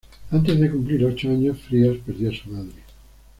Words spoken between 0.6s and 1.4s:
cumplir ocho